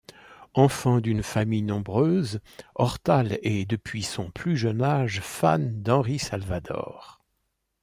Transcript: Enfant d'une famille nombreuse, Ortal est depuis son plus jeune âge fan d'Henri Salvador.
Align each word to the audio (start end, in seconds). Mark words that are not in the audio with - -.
Enfant 0.55 0.99
d'une 0.99 1.21
famille 1.21 1.61
nombreuse, 1.61 2.39
Ortal 2.73 3.37
est 3.43 3.69
depuis 3.69 4.01
son 4.01 4.31
plus 4.31 4.57
jeune 4.57 4.81
âge 4.81 5.19
fan 5.19 5.83
d'Henri 5.83 6.17
Salvador. 6.17 7.19